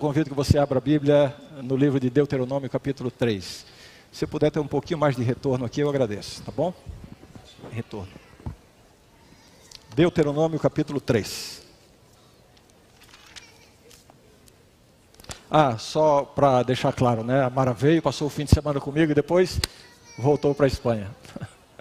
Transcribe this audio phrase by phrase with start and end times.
[0.00, 3.66] Convido que você abra a Bíblia no livro de Deuteronômio, capítulo 3.
[4.10, 6.72] Se puder ter um pouquinho mais de retorno aqui, eu agradeço, tá bom?
[7.70, 8.08] Retorno.
[9.94, 11.62] Deuteronômio, capítulo 3.
[15.50, 17.44] Ah, só para deixar claro, né?
[17.44, 19.60] A Mara veio, passou o fim de semana comigo e depois
[20.18, 21.14] voltou para a Espanha.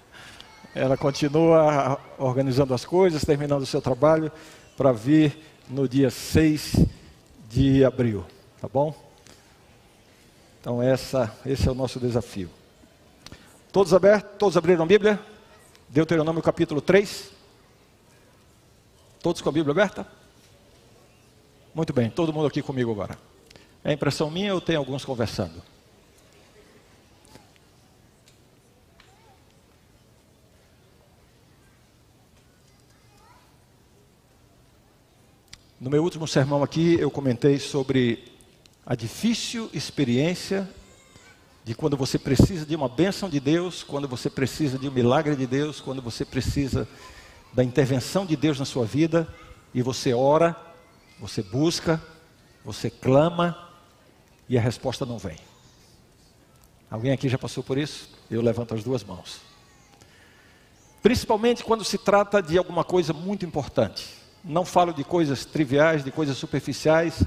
[0.75, 4.29] Ela continua organizando as coisas, terminando o seu trabalho
[4.75, 5.37] para vir
[5.69, 6.98] no dia 6 de
[7.85, 8.25] abril,
[8.61, 8.93] tá bom?
[10.59, 12.49] Então essa, esse é o nosso desafio.
[13.71, 14.31] Todos abertos?
[14.37, 15.19] Todos abriram a Bíblia?
[15.87, 17.31] Deuteronômio capítulo 3.
[19.21, 20.07] Todos com a Bíblia aberta?
[21.73, 23.17] Muito bem, todo mundo aqui comigo agora.
[23.83, 25.61] É impressão minha ou tem alguns conversando?
[35.79, 38.25] No meu último sermão aqui, eu comentei sobre
[38.85, 40.69] a difícil experiência
[41.63, 45.37] de quando você precisa de uma bênção de Deus, quando você precisa de um milagre
[45.37, 46.85] de Deus, quando você precisa
[47.53, 49.25] da intervenção de Deus na sua vida
[49.73, 50.53] e você ora,
[51.17, 52.01] você busca,
[52.65, 53.69] você clama
[54.49, 55.37] e a resposta não vem.
[56.91, 58.09] Alguém aqui já passou por isso?
[58.29, 59.39] Eu levanto as duas mãos.
[61.01, 64.18] Principalmente quando se trata de alguma coisa muito importante.
[64.43, 67.23] Não falo de coisas triviais, de coisas superficiais.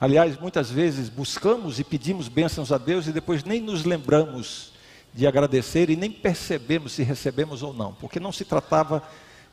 [0.00, 4.72] Aliás, muitas vezes buscamos e pedimos bênçãos a Deus e depois nem nos lembramos
[5.14, 9.02] de agradecer e nem percebemos se recebemos ou não, porque não se tratava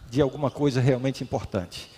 [0.09, 1.89] de alguma coisa realmente importante.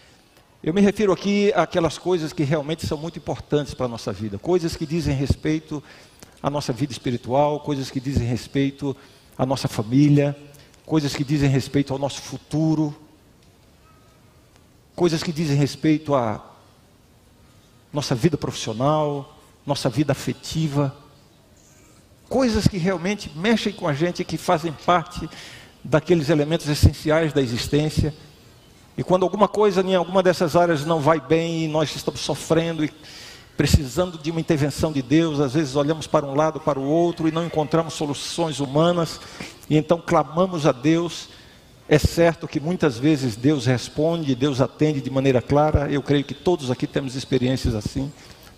[0.64, 4.38] Eu me refiro aqui àquelas coisas que realmente são muito importantes para a nossa vida,
[4.38, 5.84] coisas que dizem respeito
[6.42, 8.96] à nossa vida espiritual, coisas que dizem respeito
[9.38, 10.38] à nossa família,
[10.86, 12.96] coisas que dizem respeito ao nosso futuro,
[14.96, 16.44] coisas que dizem respeito à
[17.92, 20.96] nossa vida profissional, nossa vida afetiva,
[22.30, 25.30] coisas que realmente mexem com a gente, que fazem parte
[25.84, 28.14] daqueles elementos essenciais da existência.
[28.98, 32.86] E quando alguma coisa em alguma dessas áreas não vai bem e nós estamos sofrendo
[32.86, 32.94] e
[33.58, 37.28] precisando de uma intervenção de Deus, às vezes olhamos para um lado, para o outro
[37.28, 39.20] e não encontramos soluções humanas,
[39.70, 41.30] e então clamamos a Deus
[41.92, 45.92] é certo que muitas vezes Deus responde, Deus atende de maneira clara.
[45.92, 48.10] Eu creio que todos aqui temos experiências assim.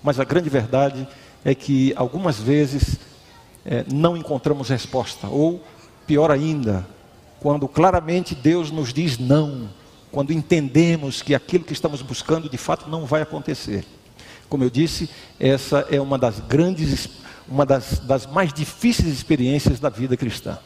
[0.03, 1.07] Mas a grande verdade
[1.43, 2.99] é que algumas vezes
[3.65, 5.25] é, não encontramos resposta.
[5.25, 5.63] Ou,
[6.05, 6.87] pior ainda,
[7.39, 9.67] quando claramente Deus nos diz não,
[10.11, 13.83] quando entendemos que aquilo que estamos buscando de fato não vai acontecer.
[14.47, 17.09] Como eu disse, essa é uma das grandes,
[17.47, 20.59] uma das, das mais difíceis experiências da vida cristã.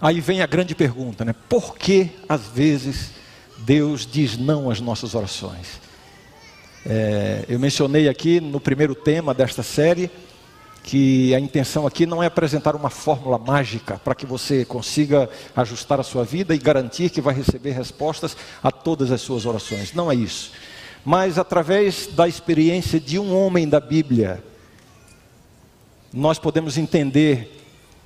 [0.00, 1.34] Aí vem a grande pergunta, né?
[1.48, 3.12] Por que às vezes
[3.58, 5.80] Deus diz não às nossas orações?
[6.84, 10.10] É, eu mencionei aqui no primeiro tema desta série
[10.82, 15.98] que a intenção aqui não é apresentar uma fórmula mágica para que você consiga ajustar
[15.98, 19.92] a sua vida e garantir que vai receber respostas a todas as suas orações.
[19.94, 20.52] Não é isso.
[21.04, 24.44] Mas através da experiência de um homem da Bíblia,
[26.12, 27.55] nós podemos entender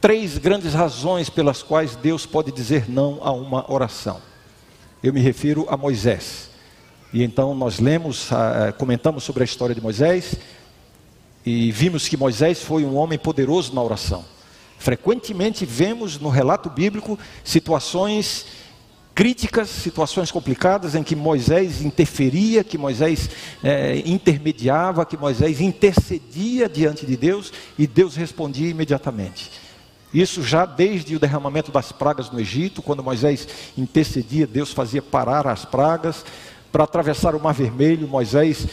[0.00, 4.20] três grandes razões pelas quais Deus pode dizer não a uma oração.
[5.02, 6.50] Eu me refiro a Moisés.
[7.12, 10.36] E então nós lemos, ah, eh, comentamos sobre a história de Moisés
[11.44, 14.24] e vimos que Moisés foi um homem poderoso na oração.
[14.78, 18.46] Frequentemente vemos no relato bíblico situações
[19.14, 23.28] críticas, situações complicadas em que Moisés interferia, que Moisés
[23.62, 29.50] é, intermediava, que Moisés intercedia diante de Deus e Deus respondia imediatamente.
[30.12, 33.46] Isso já desde o derramamento das pragas no Egito, quando Moisés
[33.78, 36.24] intercedia, Deus fazia parar as pragas.
[36.72, 38.66] Para atravessar o Mar Vermelho, Moisés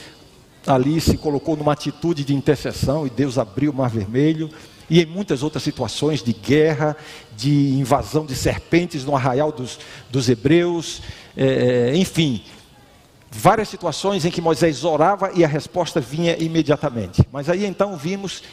[0.66, 4.50] ali se colocou numa atitude de intercessão e Deus abriu o Mar Vermelho.
[4.90, 6.96] E em muitas outras situações de guerra,
[7.36, 11.02] de invasão de serpentes no arraial dos, dos hebreus,
[11.36, 12.42] é, enfim,
[13.30, 17.22] várias situações em que Moisés orava e a resposta vinha imediatamente.
[17.32, 18.44] Mas aí então vimos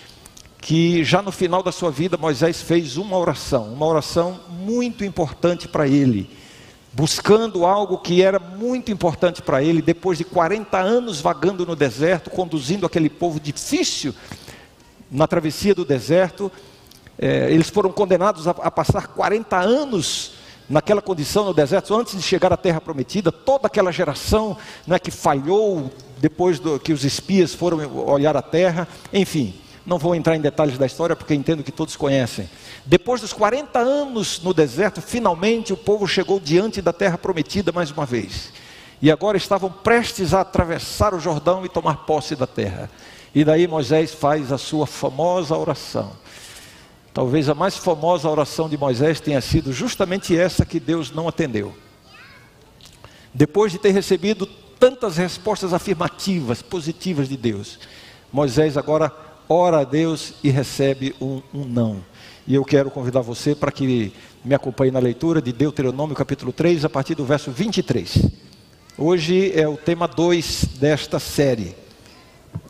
[0.65, 5.69] que já no final da sua vida Moisés fez uma oração, uma oração muito importante
[5.69, 6.31] para ele,
[6.91, 12.31] buscando algo que era muito importante para ele, depois de 40 anos vagando no deserto,
[12.31, 14.15] conduzindo aquele povo difícil
[15.11, 16.51] na travessia do deserto,
[17.19, 20.33] é, eles foram condenados a, a passar 40 anos
[20.67, 24.57] naquela condição no deserto, antes de chegar à terra prometida, toda aquela geração
[24.87, 29.63] né, que falhou depois do, que os espias foram olhar a terra, enfim.
[29.87, 32.49] Não vou entrar em detalhes da história porque entendo que todos conhecem.
[32.87, 37.91] Depois dos 40 anos no deserto, finalmente o povo chegou diante da terra prometida mais
[37.91, 38.53] uma vez.
[39.03, 42.89] e agora estavam prestes a atravessar o Jordão e tomar posse da terra.
[43.35, 46.13] E daí Moisés faz a sua famosa oração.
[47.13, 51.75] Talvez a mais famosa oração de Moisés tenha sido justamente essa que Deus não atendeu.
[53.33, 54.47] Depois de ter recebido
[54.79, 57.79] tantas respostas afirmativas, positivas de Deus,
[58.33, 59.13] Moisés agora
[59.49, 62.05] ora a Deus e recebe um, um não.
[62.47, 64.13] E eu quero convidar você para que
[64.45, 68.27] me acompanhe na leitura de Deuteronômio capítulo 3, a partir do verso 23.
[68.99, 71.75] Hoje é o tema 2 desta série.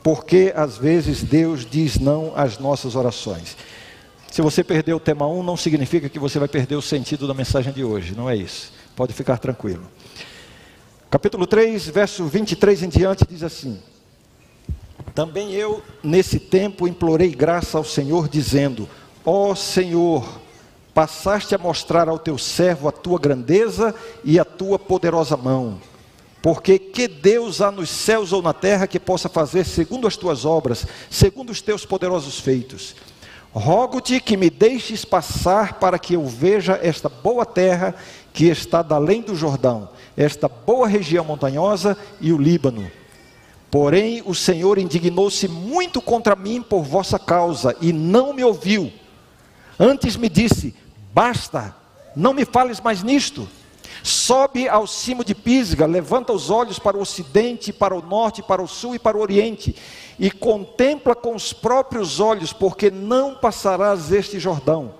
[0.02, 3.56] Porque às vezes Deus diz não às nossas orações.
[4.30, 7.34] Se você perder o tema 1, não significa que você vai perder o sentido da
[7.34, 8.72] mensagem de hoje, não é isso.
[8.96, 9.84] Pode ficar tranquilo.
[11.10, 13.80] Capítulo 3, verso 23 em diante diz assim:
[15.12, 18.88] Também eu, nesse tempo, implorei graça ao Senhor, dizendo:
[19.24, 20.40] Ó oh, Senhor,
[20.94, 25.80] passaste a mostrar ao teu servo a tua grandeza e a tua poderosa mão.
[26.40, 30.44] Porque que Deus há nos céus ou na terra que possa fazer segundo as tuas
[30.44, 32.94] obras, segundo os teus poderosos feitos?
[33.50, 37.94] Rogo-te que me deixes passar para que eu veja esta boa terra
[38.32, 42.90] que está além do Jordão, esta boa região montanhosa e o Líbano.
[43.74, 48.92] Porém, o Senhor indignou-se muito contra mim por vossa causa e não me ouviu.
[49.76, 50.72] Antes me disse:
[51.12, 51.74] Basta,
[52.14, 53.48] não me fales mais nisto.
[54.00, 58.62] Sobe ao cimo de Pisga, levanta os olhos para o ocidente, para o norte, para
[58.62, 59.74] o sul e para o oriente,
[60.20, 64.94] e contempla com os próprios olhos, porque não passarás este Jordão.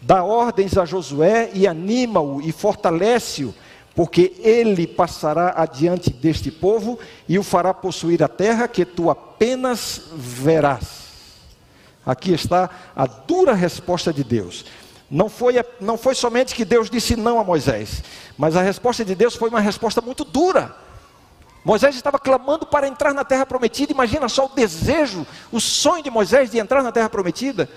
[0.00, 3.52] Dá ordens a Josué e anima-o e fortalece-o,
[4.00, 6.98] porque ele passará adiante deste povo
[7.28, 10.86] e o fará possuir a terra que tu apenas verás.
[12.06, 14.64] Aqui está a dura resposta de Deus.
[15.10, 18.02] Não foi, não foi somente que Deus disse não a Moisés,
[18.38, 20.74] mas a resposta de Deus foi uma resposta muito dura.
[21.62, 23.92] Moisés estava clamando para entrar na terra prometida.
[23.92, 27.68] Imagina só o desejo, o sonho de Moisés de entrar na terra prometida.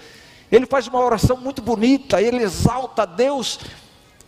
[0.50, 3.60] Ele faz uma oração muito bonita, ele exalta a Deus.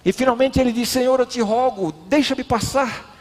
[0.06, 3.14] E finalmente ele diz: Senhor, eu te rogo, deixa-me passar.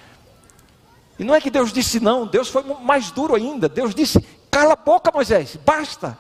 [1.18, 3.70] E não é que Deus disse não, Deus foi mais duro ainda.
[3.70, 4.20] Deus disse:
[4.50, 6.18] Cala a boca, Moisés, basta.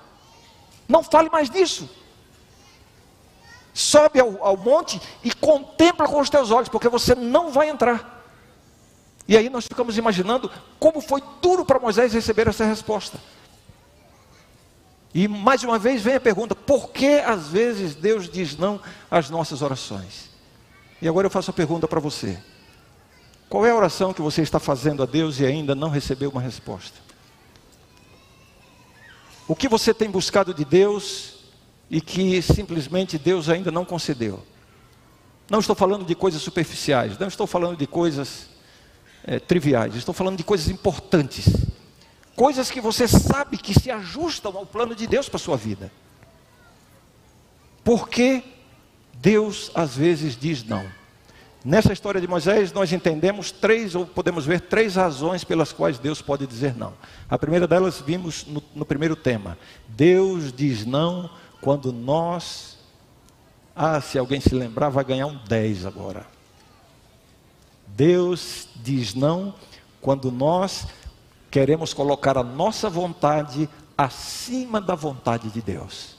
[0.88, 1.88] Não fale mais disso.
[3.74, 8.24] Sobe ao, ao monte e contempla com os teus olhos, porque você não vai entrar.
[9.26, 13.18] E aí nós ficamos imaginando como foi duro para Moisés receber essa resposta.
[15.12, 18.80] E mais uma vez vem a pergunta: por que às vezes Deus diz não
[19.10, 20.33] às nossas orações?
[21.04, 22.42] E agora eu faço a pergunta para você:
[23.50, 26.40] qual é a oração que você está fazendo a Deus e ainda não recebeu uma
[26.40, 26.98] resposta?
[29.46, 31.44] O que você tem buscado de Deus
[31.90, 34.42] e que simplesmente Deus ainda não concedeu?
[35.50, 38.48] Não estou falando de coisas superficiais, não estou falando de coisas
[39.22, 41.44] é, triviais, estou falando de coisas importantes
[42.34, 45.92] coisas que você sabe que se ajustam ao plano de Deus para a sua vida.
[47.84, 48.42] Porque
[49.24, 50.84] Deus às vezes diz não.
[51.64, 56.20] Nessa história de Moisés, nós entendemos três, ou podemos ver três razões pelas quais Deus
[56.20, 56.92] pode dizer não.
[57.26, 59.56] A primeira delas vimos no, no primeiro tema.
[59.88, 61.30] Deus diz não
[61.62, 62.76] quando nós.
[63.74, 66.26] Ah, se alguém se lembrar, vai ganhar um 10 agora.
[67.86, 69.54] Deus diz não
[70.02, 70.86] quando nós
[71.50, 76.13] queremos colocar a nossa vontade acima da vontade de Deus.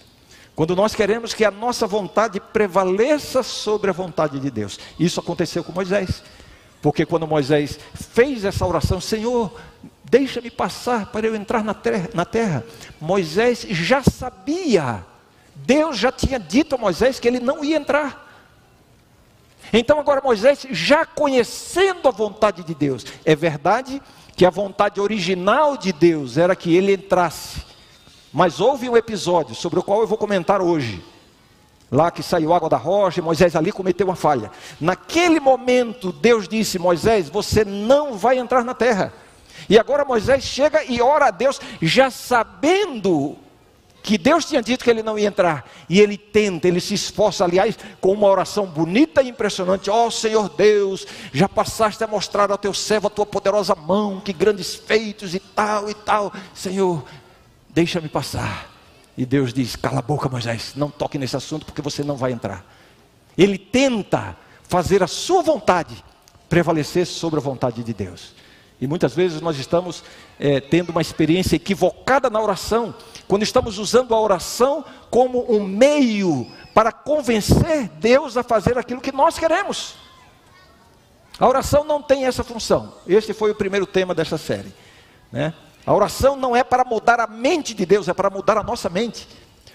[0.56, 4.80] Quando nós queremos que a nossa vontade prevaleça sobre a vontade de Deus.
[4.98, 6.24] Isso aconteceu com Moisés.
[6.82, 9.54] Porque quando Moisés fez essa oração, Senhor,
[10.04, 12.64] deixa-me passar para eu entrar na terra, na terra.
[13.02, 15.04] Moisés já sabia,
[15.56, 18.24] Deus já tinha dito a Moisés que ele não ia entrar.
[19.74, 24.02] Então agora Moisés, já conhecendo a vontade de Deus, é verdade
[24.36, 27.75] que a vontade original de Deus era que ele entrasse.
[28.36, 31.02] Mas houve um episódio sobre o qual eu vou comentar hoje.
[31.90, 34.52] Lá que saiu água da rocha, Moisés ali cometeu uma falha.
[34.78, 39.14] Naquele momento, Deus disse: Moisés, você não vai entrar na terra.
[39.70, 43.38] E agora Moisés chega e ora a Deus, já sabendo
[44.04, 47.46] que Deus tinha dito que ele não ia entrar, e ele tenta, ele se esforça,
[47.46, 52.52] aliás, com uma oração bonita e impressionante: Ó oh, Senhor Deus, já passaste a mostrar
[52.52, 57.02] ao teu servo a tua poderosa mão, que grandes feitos e tal e tal, Senhor,
[57.76, 58.72] deixa-me passar.
[59.18, 62.32] E Deus diz: Cala a boca, Moisés, não toque nesse assunto, porque você não vai
[62.32, 62.66] entrar.
[63.38, 66.04] Ele tenta fazer a sua vontade
[66.50, 68.34] prevalecer sobre a vontade de Deus.
[68.80, 70.04] E muitas vezes nós estamos
[70.40, 72.96] é, tendo uma experiência equivocada na oração,
[73.28, 79.12] quando estamos usando a oração como um meio para convencer Deus a fazer aquilo que
[79.12, 79.96] nós queremos.
[81.40, 82.94] A oração não tem essa função.
[83.08, 84.74] Este foi o primeiro tema dessa série.
[85.32, 85.54] Né?
[85.86, 88.90] A oração não é para mudar a mente de Deus, é para mudar a nossa
[88.90, 89.28] mente.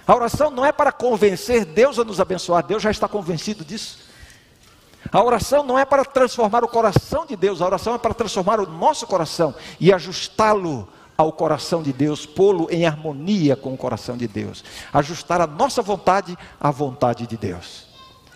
[0.07, 3.99] A oração não é para convencer Deus a nos abençoar, Deus já está convencido disso.
[5.13, 8.61] A oração não é para transformar o coração de Deus, a oração é para transformar
[8.61, 14.17] o nosso coração e ajustá-lo ao coração de Deus, pô-lo em harmonia com o coração
[14.17, 17.87] de Deus, ajustar a nossa vontade à vontade de Deus.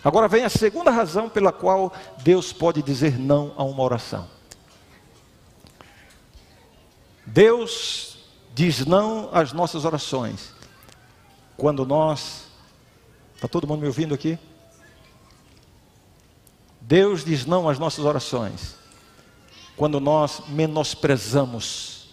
[0.03, 4.34] Agora vem a segunda razão pela qual Deus pode dizer não a uma oração.
[7.25, 8.17] Deus
[8.53, 10.53] diz não às nossas orações
[11.57, 12.45] quando nós.
[13.35, 14.39] Está todo mundo me ouvindo aqui?
[16.79, 18.75] Deus diz não às nossas orações
[19.75, 22.09] quando nós menosprezamos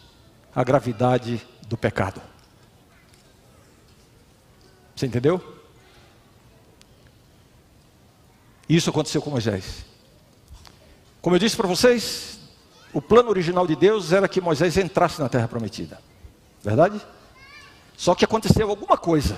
[0.54, 2.20] a gravidade do pecado.
[4.96, 5.40] Você entendeu?
[8.68, 9.84] Isso aconteceu com Moisés.
[11.20, 12.31] Como eu disse para vocês,
[12.92, 15.98] o plano original de Deus era que Moisés entrasse na terra prometida.
[16.62, 17.00] Verdade?
[17.96, 19.36] Só que aconteceu alguma coisa.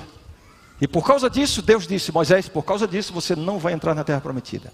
[0.81, 4.03] E por causa disso, Deus disse: Moisés, por causa disso você não vai entrar na
[4.03, 4.73] terra prometida.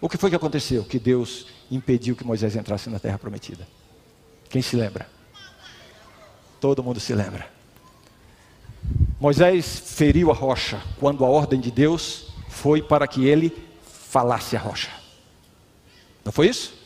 [0.00, 0.84] O que foi que aconteceu?
[0.84, 3.66] Que Deus impediu que Moisés entrasse na terra prometida.
[4.50, 5.08] Quem se lembra?
[6.60, 7.48] Todo mundo se lembra.
[9.20, 14.60] Moisés feriu a rocha quando a ordem de Deus foi para que ele falasse a
[14.60, 14.90] rocha.
[16.24, 16.81] Não foi isso?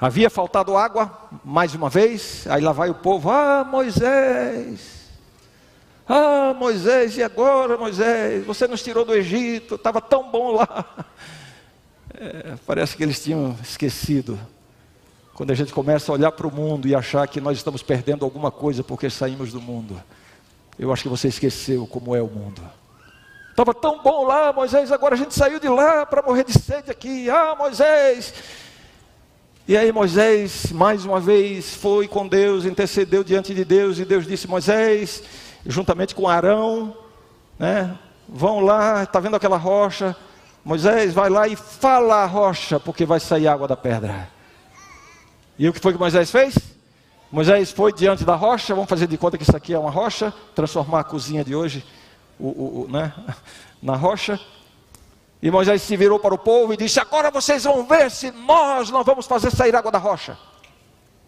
[0.00, 5.10] Havia faltado água, mais uma vez, aí lá vai o povo, ah Moisés,
[6.08, 10.84] ah Moisés, e agora Moisés, você nos tirou do Egito, estava tão bom lá.
[12.22, 14.38] É, parece que eles tinham esquecido.
[15.32, 18.26] Quando a gente começa a olhar para o mundo e achar que nós estamos perdendo
[18.26, 20.02] alguma coisa porque saímos do mundo,
[20.78, 22.60] eu acho que você esqueceu como é o mundo.
[23.48, 26.90] Estava tão bom lá, Moisés, agora a gente saiu de lá para morrer de sede
[26.90, 27.30] aqui.
[27.30, 28.34] Ah, Moisés.
[29.70, 34.26] E aí Moisés, mais uma vez, foi com Deus, intercedeu diante de Deus, e Deus
[34.26, 35.22] disse: Moisés,
[35.64, 36.92] juntamente com Arão,
[37.56, 37.96] né,
[38.28, 40.16] vão lá, está vendo aquela rocha?
[40.64, 44.28] Moisés, vai lá e fala a rocha, porque vai sair água da pedra.
[45.56, 46.56] E o que foi que Moisés fez?
[47.30, 50.34] Moisés foi diante da rocha, vamos fazer de conta que isso aqui é uma rocha,
[50.52, 51.84] transformar a cozinha de hoje
[52.40, 53.12] o, o, o, né,
[53.80, 54.36] na rocha.
[55.42, 58.90] E Moisés se virou para o povo e disse: Agora vocês vão ver se nós
[58.90, 60.38] não vamos fazer sair água da rocha.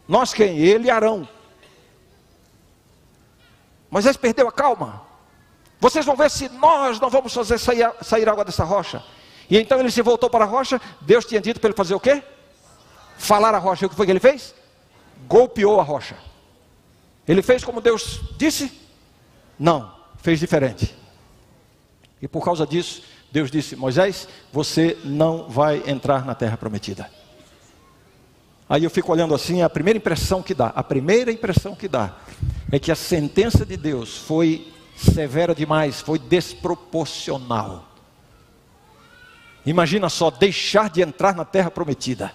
[0.06, 0.58] Nós quem?
[0.58, 1.26] Ele e Arão.
[3.90, 5.02] Moisés perdeu a calma.
[5.80, 9.02] Vocês vão ver se nós não vamos fazer sair, sair água dessa rocha.
[9.48, 10.80] E então ele se voltou para a rocha.
[11.00, 12.22] Deus tinha dito para ele fazer o quê?
[13.16, 13.84] Falar a rocha.
[13.84, 14.54] E o que foi que ele fez?
[15.26, 16.16] Golpeou a rocha.
[17.26, 18.80] Ele fez como Deus disse?
[19.58, 20.94] Não, fez diferente.
[22.20, 23.02] E por causa disso,
[23.32, 27.10] Deus disse: Moisés, você não vai entrar na terra prometida.
[28.68, 32.16] Aí eu fico olhando assim, a primeira impressão que dá, a primeira impressão que dá,
[32.70, 37.88] é que a sentença de Deus foi severa demais, foi desproporcional.
[39.64, 42.34] Imagina só, deixar de entrar na terra prometida.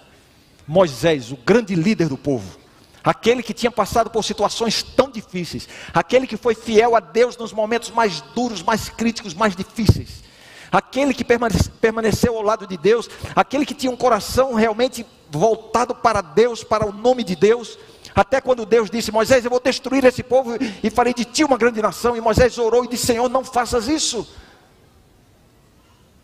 [0.66, 2.58] Moisés, o grande líder do povo,
[3.02, 7.52] aquele que tinha passado por situações tão difíceis, aquele que foi fiel a Deus nos
[7.52, 10.22] momentos mais duros, mais críticos, mais difíceis,
[10.70, 16.20] aquele que permaneceu ao lado de Deus, aquele que tinha um coração realmente voltado para
[16.20, 17.78] Deus, para o nome de Deus.
[18.14, 21.56] Até quando Deus disse: Moisés, eu vou destruir esse povo e farei de ti uma
[21.56, 22.16] grande nação.
[22.16, 24.26] E Moisés orou e disse: Senhor, não faças isso.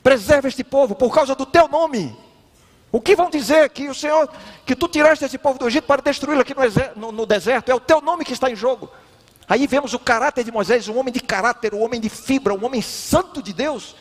[0.02, 2.14] Preserva este povo por causa do teu nome.
[2.92, 4.28] O que vão dizer que o Senhor,
[4.64, 6.54] que tu tiraste esse povo do Egito para destruí-lo aqui
[6.94, 7.68] no, no, deserto?
[7.68, 8.88] É o teu nome que está em jogo.
[9.48, 12.64] Aí vemos o caráter de Moisés, um homem de caráter, um homem de fibra, um
[12.64, 13.96] homem santo de Deus.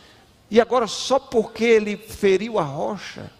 [0.54, 3.32] E agora, só porque ele feriu a rocha,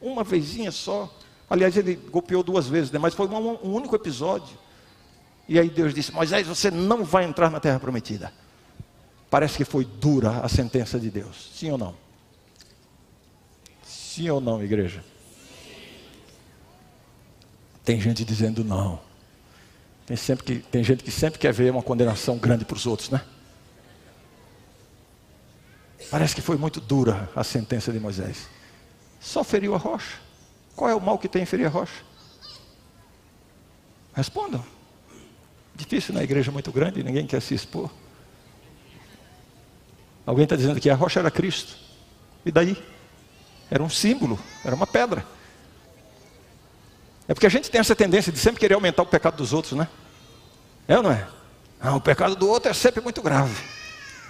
[0.00, 1.14] uma vezinha só.
[1.50, 2.98] Aliás, ele golpeou duas vezes, né?
[2.98, 4.56] mas foi um, um único episódio.
[5.46, 8.32] E aí Deus disse: Moisés, você não vai entrar na terra prometida.
[9.28, 11.94] Parece que foi dura a sentença de Deus, sim ou não?
[13.84, 15.04] Sim ou não, igreja?
[17.84, 18.98] Tem gente dizendo não.
[20.06, 23.10] Tem, sempre que, tem gente que sempre quer ver uma condenação grande para os outros,
[23.10, 23.20] né?
[26.10, 28.48] Parece que foi muito dura a sentença de Moisés.
[29.20, 30.18] Só feriu a rocha.
[30.74, 32.02] Qual é o mal que tem em ferir a rocha?
[34.14, 34.64] Respondam.
[35.74, 37.90] Difícil na igreja muito grande, ninguém quer se expor.
[40.26, 41.76] Alguém está dizendo que a rocha era Cristo.
[42.44, 42.76] E daí?
[43.70, 45.24] Era um símbolo, era uma pedra.
[47.26, 49.72] É porque a gente tem essa tendência de sempre querer aumentar o pecado dos outros,
[49.72, 49.88] né?
[50.86, 51.26] É ou não é?
[51.80, 53.54] Ah, o pecado do outro é sempre muito grave.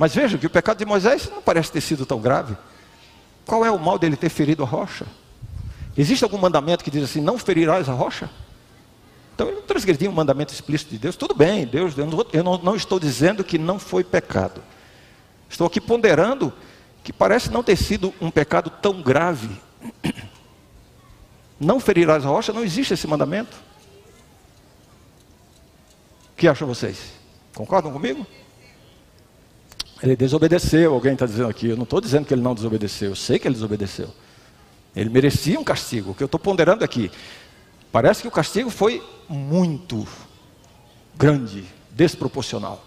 [0.03, 2.57] Mas veja que o pecado de Moisés não parece ter sido tão grave.
[3.47, 5.07] Qual é o mal dele ter ferido a rocha?
[5.97, 8.29] Existe algum mandamento que diz assim: não ferirás a rocha?
[9.33, 11.15] Então ele não transgrediu um mandamento explícito de Deus.
[11.15, 14.61] Tudo bem, Deus, eu, não, eu não, não estou dizendo que não foi pecado.
[15.49, 16.53] Estou aqui ponderando
[17.05, 19.51] que parece não ter sido um pecado tão grave.
[21.61, 23.57] Não ferirás a rocha, não existe esse mandamento.
[26.33, 27.13] O que acham vocês?
[27.55, 28.27] Concordam comigo?
[30.03, 31.69] Ele desobedeceu, alguém está dizendo aqui.
[31.69, 34.13] Eu não estou dizendo que ele não desobedeceu, eu sei que ele desobedeceu.
[34.97, 36.11] Ele merecia um castigo.
[36.11, 37.11] O que eu estou ponderando aqui,
[37.93, 40.07] parece que o castigo foi muito
[41.15, 42.85] grande, desproporcional.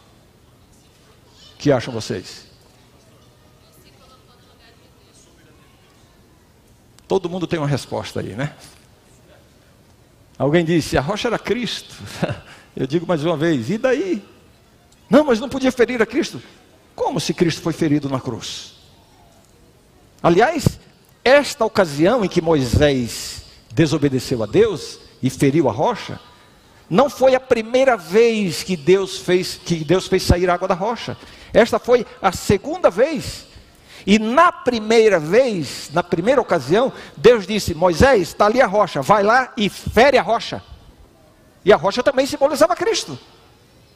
[1.53, 2.45] O que acham vocês?
[7.07, 8.53] Todo mundo tem uma resposta aí, né?
[10.37, 11.95] Alguém disse: a rocha era Cristo.
[12.75, 14.21] Eu digo mais uma vez: e daí?
[15.09, 16.41] Não, mas não podia ferir a Cristo.
[16.95, 18.75] Como se Cristo foi ferido na cruz?
[20.23, 20.79] Aliás,
[21.23, 26.19] esta ocasião em que Moisés desobedeceu a Deus e feriu a rocha,
[26.89, 31.17] não foi a primeira vez que Deus fez que Deus fez sair água da rocha.
[31.53, 33.47] Esta foi a segunda vez.
[34.05, 39.23] E na primeira vez, na primeira ocasião, Deus disse: Moisés, está ali a rocha, vai
[39.23, 40.61] lá e fere a rocha.
[41.63, 43.17] E a rocha também simbolizava Cristo.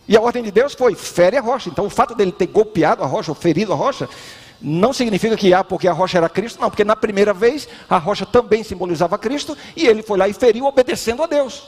[0.09, 1.69] E a ordem de Deus foi: fere a rocha.
[1.69, 4.09] Então o fato dele ter golpeado a rocha ou ferido a rocha
[4.59, 7.97] não significa que ah, porque a rocha era Cristo, não, porque na primeira vez a
[7.97, 11.63] rocha também simbolizava Cristo e ele foi lá e feriu obedecendo a Deus.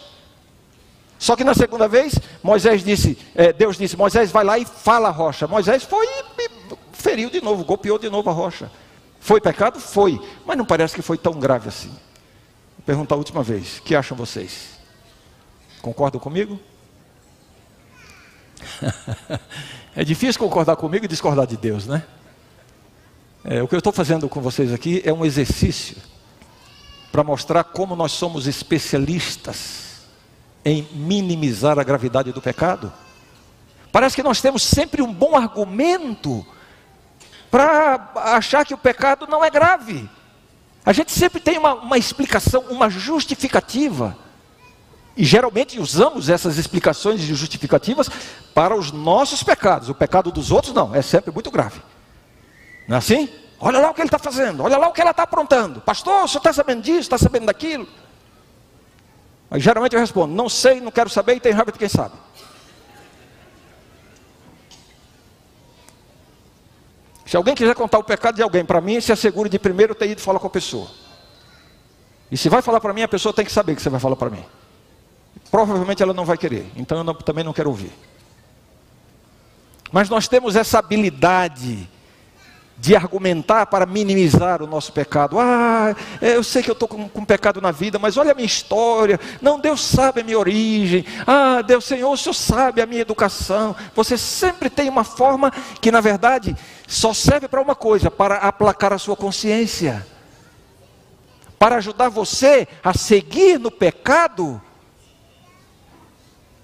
[1.20, 5.10] Só que na segunda vez, Moisés disse, é, Deus disse, Moisés vai lá e fala
[5.10, 5.48] a rocha.
[5.48, 6.50] Moisés foi e,
[6.94, 8.72] feriu de novo, golpeou de novo a rocha.
[9.20, 9.80] Foi pecado?
[9.80, 11.90] Foi, mas não parece que foi tão grave assim.
[11.90, 14.72] Vou perguntar a última vez, que acham vocês?
[15.80, 16.60] Concordam comigo?
[19.96, 22.04] é difícil concordar comigo e discordar de Deus, né?
[23.44, 25.98] É, o que eu estou fazendo com vocês aqui é um exercício
[27.12, 30.02] para mostrar como nós somos especialistas
[30.64, 32.94] em minimizar a gravidade do pecado.
[33.92, 36.46] Parece que nós temos sempre um bom argumento
[37.50, 40.10] para achar que o pecado não é grave.
[40.86, 44.18] A gente sempre tem uma, uma explicação, uma justificativa.
[45.16, 48.10] E geralmente usamos essas explicações e justificativas
[48.54, 49.90] para os nossos pecados.
[49.90, 51.82] O pecado dos outros não, é sempre muito grave.
[52.88, 53.30] Não é assim?
[53.60, 55.82] Olha lá o que ele está fazendo, olha lá o que ela está aprontando.
[55.82, 57.88] Pastor, você está sabendo disso, está sabendo daquilo?
[59.52, 62.16] Aí geralmente eu respondo, não sei, não quero saber e tem raiva de quem sabe.
[67.26, 70.10] Se alguém quiser contar o pecado de alguém para mim, se assegure de primeiro ter
[70.10, 70.90] ido falar com a pessoa.
[72.32, 74.16] E se vai falar para mim, a pessoa tem que saber que você vai falar
[74.16, 74.44] para mim.
[75.52, 77.92] Provavelmente ela não vai querer, então eu não, também não quero ouvir.
[79.92, 81.90] Mas nós temos essa habilidade
[82.78, 85.38] de argumentar para minimizar o nosso pecado.
[85.38, 88.34] Ah, é, eu sei que eu estou com, com pecado na vida, mas olha a
[88.34, 89.20] minha história.
[89.40, 91.06] Não, Deus sabe a minha origem.
[91.28, 93.76] Ah, Deus, Senhor, o Senhor sabe a minha educação.
[93.94, 96.56] Você sempre tem uma forma que, na verdade,
[96.88, 100.08] só serve para uma coisa: para aplacar a sua consciência.
[101.60, 104.60] Para ajudar você a seguir no pecado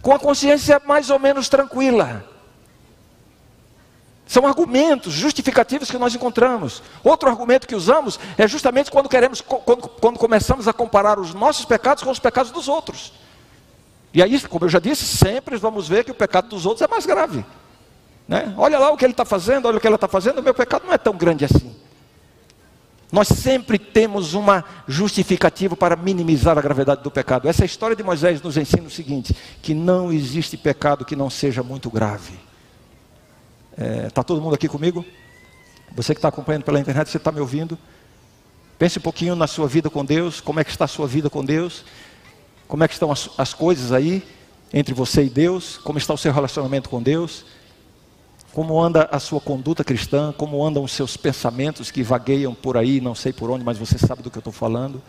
[0.08, 2.24] com a consciência mais ou menos tranquila.
[4.26, 6.82] São argumentos justificativos que nós encontramos.
[7.04, 11.66] Outro argumento que usamos é justamente quando queremos, quando, quando começamos a comparar os nossos
[11.66, 13.12] pecados com os pecados dos outros.
[14.14, 16.88] E aí, como eu já disse, sempre vamos ver que o pecado dos outros é
[16.88, 17.46] mais grave.
[18.30, 18.54] Né?
[18.58, 20.54] Olha lá o que ele está fazendo, olha o que ela está fazendo, o meu
[20.54, 21.76] pecado não é tão grande assim.
[23.12, 27.48] Nós sempre temos uma justificativa para minimizar a gravidade do pecado.
[27.48, 31.64] Essa história de Moisés nos ensina o seguinte: que não existe pecado que não seja
[31.64, 32.34] muito grave.
[33.72, 35.06] Está é, tá todo mundo aqui comigo?
[35.96, 37.78] Você que está acompanhando pela internet, você está me ouvindo?
[38.78, 41.30] Pense um pouquinho na sua vida com Deus, como é que está a sua vida
[41.30, 41.86] com Deus,
[42.68, 44.22] como é que estão as, as coisas aí
[44.74, 47.46] entre você e Deus, como está o seu relacionamento com Deus,
[48.54, 53.00] como anda a sua conduta cristã, como andam os seus pensamentos que vagueiam por aí,
[53.00, 55.02] não sei por onde, mas você sabe do que eu estou falando.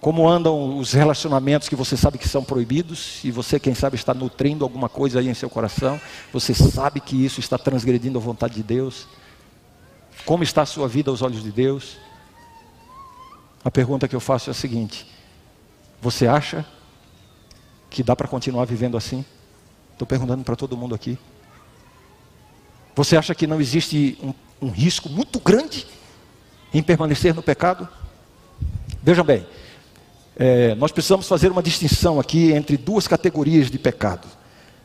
[0.00, 4.12] Como andam os relacionamentos que você sabe que são proibidos, e você, quem sabe, está
[4.12, 6.00] nutrindo alguma coisa aí em seu coração,
[6.32, 9.08] você sabe que isso está transgredindo a vontade de Deus.
[10.24, 11.96] Como está a sua vida aos olhos de Deus?
[13.64, 15.06] A pergunta que eu faço é a seguinte:
[16.00, 16.64] você acha
[17.90, 19.24] que dá para continuar vivendo assim?
[19.96, 21.18] Estou perguntando para todo mundo aqui.
[22.94, 25.86] Você acha que não existe um, um risco muito grande
[26.74, 27.88] em permanecer no pecado?
[29.02, 29.46] Vejam bem,
[30.36, 34.28] é, nós precisamos fazer uma distinção aqui entre duas categorias de pecado.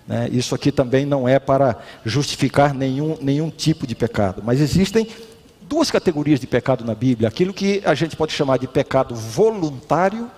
[0.08, 0.30] Né?
[0.32, 5.10] Isso aqui também não é para justificar nenhum, nenhum tipo de pecado, mas existem
[5.64, 10.32] duas categorias de pecado na Bíblia: aquilo que a gente pode chamar de pecado voluntário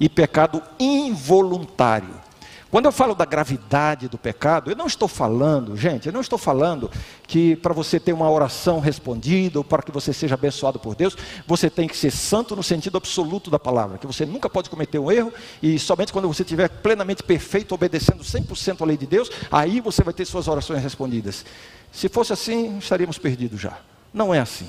[0.00, 2.29] e pecado involuntário.
[2.70, 6.38] Quando eu falo da gravidade do pecado, eu não estou falando, gente, eu não estou
[6.38, 6.88] falando
[7.26, 11.16] que para você ter uma oração respondida ou para que você seja abençoado por Deus,
[11.48, 15.00] você tem que ser santo no sentido absoluto da palavra, que você nunca pode cometer
[15.00, 19.30] um erro e somente quando você estiver plenamente perfeito, obedecendo 100% à lei de Deus,
[19.50, 21.44] aí você vai ter suas orações respondidas.
[21.90, 23.78] Se fosse assim, estaríamos perdidos já.
[24.14, 24.68] Não é assim.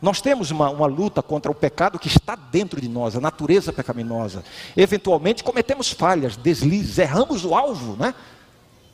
[0.00, 3.72] Nós temos uma, uma, luta contra o pecado que está dentro de nós, a natureza
[3.72, 4.44] pecaminosa.
[4.76, 8.14] Eventualmente cometemos falhas, deslizes, erramos o alvo, né?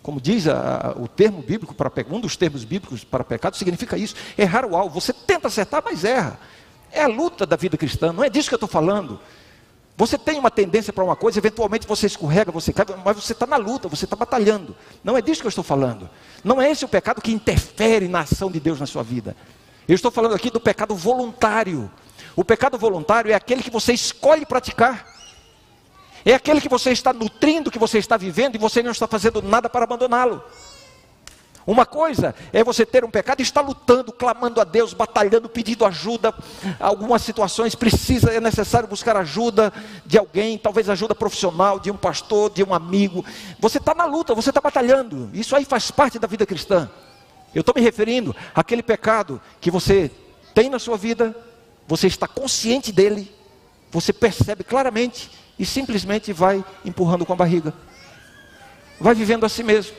[0.02, 4.14] Como diz a, o termo bíblico para um dos termos bíblicos para pecado significa isso,
[4.36, 4.98] errar o alvo.
[5.00, 6.38] Você tenta acertar, mas erra.
[6.90, 9.20] É a luta da vida cristã, não é disso que eu estou falando.
[9.96, 13.46] Você tem uma tendência para uma coisa, eventualmente você escorrega, você cai, mas você está
[13.46, 14.74] na luta, você está batalhando.
[15.04, 16.08] Não é disso que eu estou falando.
[16.42, 19.36] Não é esse o pecado que interfere na ação de Deus na sua vida.
[19.86, 21.90] Eu estou falando aqui do pecado voluntário.
[22.34, 25.06] O pecado voluntário é aquele que você escolhe praticar.
[26.24, 29.42] É aquele que você está nutrindo, que você está vivendo e você não está fazendo
[29.42, 30.42] nada para abandoná-lo.
[31.66, 35.84] Uma coisa é você ter um pecado e estar lutando, clamando a Deus, batalhando, pedindo
[35.84, 36.34] ajuda.
[36.78, 39.72] Algumas situações precisa, é necessário buscar ajuda
[40.04, 43.24] de alguém, talvez ajuda profissional, de um pastor, de um amigo.
[43.60, 45.30] Você está na luta, você está batalhando.
[45.32, 46.90] Isso aí faz parte da vida cristã.
[47.54, 50.10] Eu estou me referindo àquele pecado que você
[50.54, 51.34] tem na sua vida,
[51.86, 53.32] você está consciente dele,
[53.90, 57.72] você percebe claramente e simplesmente vai empurrando com a barriga.
[58.98, 59.94] Vai vivendo a si mesmo.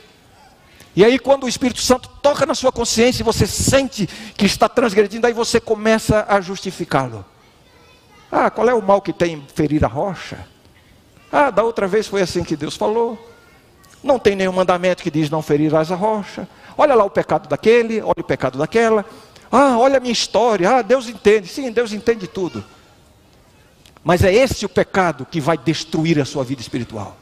[0.96, 4.70] E aí, quando o Espírito Santo toca na sua consciência e você sente que está
[4.70, 7.26] transgredindo, aí você começa a justificá-lo.
[8.32, 10.48] Ah, qual é o mal que tem em ferir a rocha?
[11.32, 13.35] Ah, da outra vez foi assim que Deus falou.
[14.04, 16.48] Não tem nenhum mandamento que diz não ferirás a rocha.
[16.78, 19.06] Olha lá o pecado daquele, olha o pecado daquela.
[19.52, 20.70] Ah, olha a minha história.
[20.70, 21.48] Ah, Deus entende.
[21.48, 22.64] Sim, Deus entende tudo.
[24.04, 27.18] Mas é esse o pecado que vai destruir a sua vida espiritual.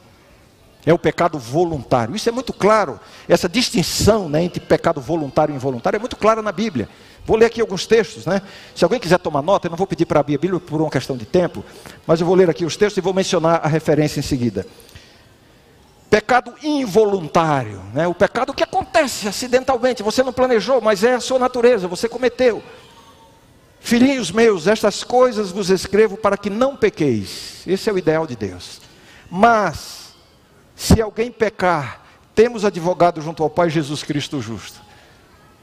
[0.86, 2.16] É o pecado voluntário.
[2.16, 3.00] Isso é muito claro.
[3.30, 6.90] Essa distinção né, entre pecado voluntário e involuntário é muito clara na Bíblia.
[7.26, 8.42] Vou ler aqui alguns textos, né?
[8.76, 10.90] Se alguém quiser tomar nota, eu não vou pedir para abrir a Bíblia por uma
[10.90, 11.64] questão de tempo,
[12.06, 14.68] mas eu vou ler aqui os textos e vou mencionar a referência em seguida.
[16.14, 18.08] Pecado involuntário, né?
[18.08, 22.62] o pecado que acontece acidentalmente, você não planejou, mas é a sua natureza, você cometeu.
[23.80, 27.64] Filhinhos meus, estas coisas vos escrevo para que não pequeis.
[27.66, 28.80] Esse é o ideal de Deus.
[29.28, 30.14] Mas,
[30.76, 34.80] se alguém pecar, temos advogado junto ao Pai Jesus Cristo justo.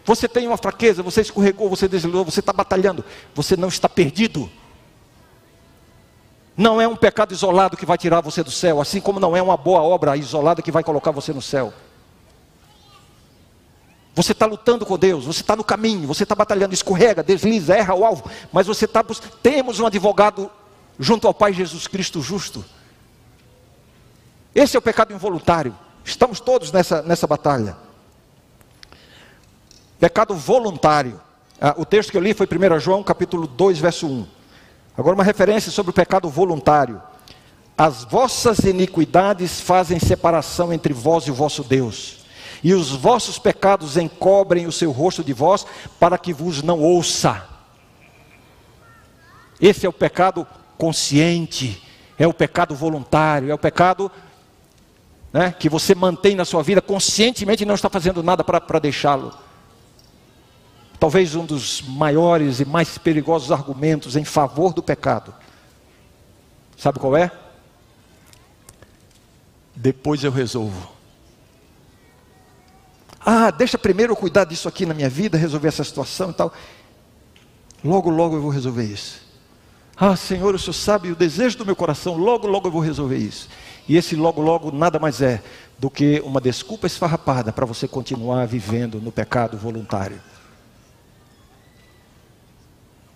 [0.05, 3.05] Você tem uma fraqueza, você escorregou, você deslizou, você está batalhando,
[3.37, 4.51] você não está perdido.
[6.57, 9.43] Não é um pecado isolado que vai tirar você do céu, assim como não é
[9.43, 11.73] uma boa obra isolada que vai colocar você no céu.
[14.15, 17.95] Você está lutando com Deus, você está no caminho, você está batalhando, escorrega, desliza, erra
[17.95, 19.05] o alvo, mas você está.
[19.43, 20.51] Temos um advogado
[20.99, 22.65] junto ao Pai Jesus Cristo justo.
[24.55, 25.75] Esse é o pecado involuntário.
[26.05, 27.77] Estamos todos nessa, nessa batalha.
[29.99, 31.21] Pecado voluntário.
[31.61, 34.40] Ah, o texto que eu li foi 1 João capítulo 2, verso 1.
[35.01, 37.01] Agora, uma referência sobre o pecado voluntário.
[37.77, 42.19] As vossas iniquidades fazem separação entre vós e o vosso Deus,
[42.63, 45.67] e os vossos pecados encobrem o seu rosto de vós,
[45.99, 47.49] para que vos não ouça.
[49.59, 51.83] Esse é o pecado consciente,
[52.19, 54.13] é o pecado voluntário, é o pecado
[55.33, 59.33] né, que você mantém na sua vida conscientemente e não está fazendo nada para deixá-lo.
[61.01, 65.35] Talvez um dos maiores e mais perigosos argumentos em favor do pecado.
[66.77, 67.33] Sabe qual é?
[69.75, 70.93] Depois eu resolvo.
[73.19, 76.53] Ah, deixa primeiro eu cuidar disso aqui na minha vida, resolver essa situação e tal.
[77.83, 79.23] Logo, logo eu vou resolver isso.
[79.97, 83.17] Ah, Senhor, o Senhor sabe o desejo do meu coração, logo, logo eu vou resolver
[83.17, 83.49] isso.
[83.89, 85.43] E esse logo, logo nada mais é
[85.79, 90.21] do que uma desculpa esfarrapada para você continuar vivendo no pecado voluntário.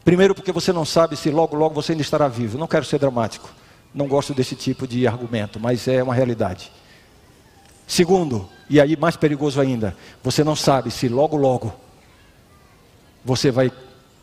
[0.04, 2.58] Primeiro, porque você não sabe se logo, logo você ainda estará vivo.
[2.58, 3.50] Não quero ser dramático.
[3.94, 6.70] Não gosto desse tipo de argumento, mas é uma realidade.
[7.86, 11.72] Segundo, e aí mais perigoso ainda, você não sabe se logo, logo
[13.24, 13.72] você vai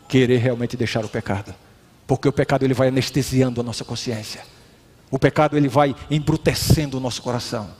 [0.08, 1.54] querer realmente deixar o pecado.
[2.06, 4.42] Porque o pecado ele vai anestesiando a nossa consciência.
[5.10, 7.70] O pecado ele vai embrutecendo o nosso coração.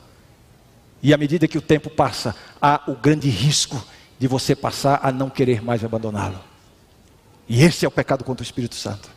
[1.01, 3.81] E à medida que o tempo passa, há o grande risco
[4.17, 6.39] de você passar a não querer mais abandoná-lo.
[7.47, 9.09] E esse é o pecado contra o Espírito Santo.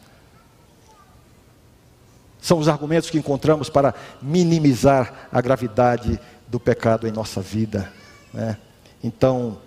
[2.41, 7.93] São os argumentos que encontramos para minimizar a gravidade do pecado em nossa vida.
[8.33, 8.57] Né?
[9.03, 9.59] Então,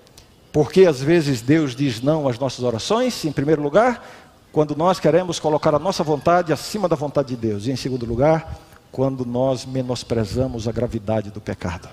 [0.51, 3.23] Porque às vezes Deus diz não às nossas orações?
[3.23, 4.07] Em primeiro lugar,
[4.51, 7.67] quando nós queremos colocar a nossa vontade acima da vontade de Deus.
[7.67, 8.57] E em segundo lugar,
[8.91, 11.87] quando nós menosprezamos a gravidade do pecado.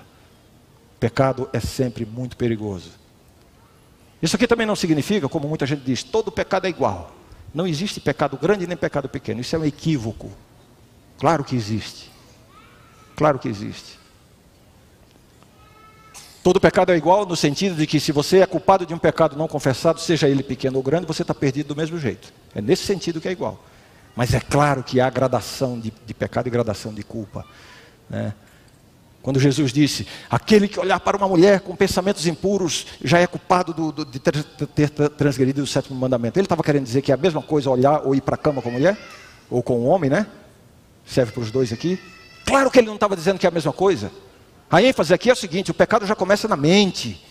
[0.99, 2.91] Pecado é sempre muito perigoso.
[4.21, 7.15] Isso aqui também não significa, como muita gente diz, todo pecado é igual.
[7.53, 9.41] Não existe pecado grande nem pecado pequeno.
[9.41, 10.31] Isso é um equívoco.
[11.19, 12.11] Claro que existe.
[13.15, 13.97] Claro que existe.
[16.43, 19.35] Todo pecado é igual no sentido de que se você é culpado de um pecado
[19.35, 22.31] não confessado, seja ele pequeno ou grande, você está perdido do mesmo jeito.
[22.55, 23.63] É nesse sentido que é igual.
[24.15, 27.45] Mas é claro que há gradação de, de pecado e gradação de culpa.
[28.09, 28.33] Né?
[29.21, 33.73] Quando Jesus disse: aquele que olhar para uma mulher com pensamentos impuros já é culpado
[33.73, 36.39] do, do, de ter, ter transgredido o sétimo mandamento.
[36.39, 38.61] Ele estava querendo dizer que é a mesma coisa olhar ou ir para a cama
[38.61, 38.97] com a mulher?
[39.49, 40.27] Ou com o homem, né?
[41.05, 41.99] Serve para os dois aqui.
[42.45, 44.11] Claro que ele não estava dizendo que é a mesma coisa.
[44.69, 47.21] A ênfase aqui é o seguinte: o pecado já começa na mente,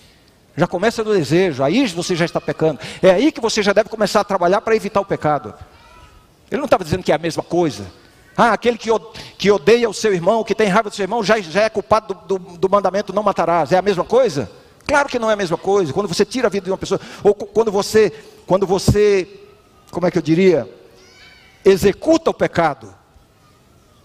[0.57, 2.81] já começa no desejo, aí você já está pecando.
[3.03, 5.55] É aí que você já deve começar a trabalhar para evitar o pecado.
[6.51, 7.87] Ele não estava dizendo que é a mesma coisa.
[8.37, 11.63] Ah, aquele que odeia o seu irmão, que tem raiva do seu irmão, já, já
[11.63, 13.73] é culpado do, do, do mandamento não matarás.
[13.73, 14.51] É a mesma coisa?
[14.87, 15.93] Claro que não é a mesma coisa.
[15.93, 18.13] Quando você tira a vida de uma pessoa, ou quando você,
[18.47, 19.27] quando você,
[19.91, 20.69] como é que eu diria,
[21.65, 22.95] executa o pecado,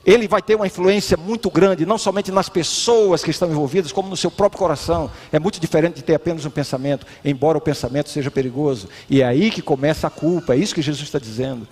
[0.04, 4.10] ele vai ter uma influência muito grande, não somente nas pessoas que estão envolvidas, como
[4.10, 5.12] no seu próprio coração.
[5.32, 8.90] É muito diferente de ter apenas um pensamento, embora o pensamento seja perigoso.
[9.10, 11.68] E é aí que começa a culpa, é isso que Jesus está dizendo.